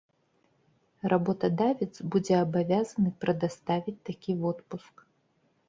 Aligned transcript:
Работадавец 1.13 1.93
будзе 2.15 2.35
абавязаны 2.45 3.09
прадаставіць 3.21 3.99
такі 4.11 4.31
водпуск. 4.43 5.09